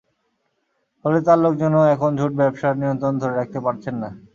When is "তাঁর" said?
1.25-1.39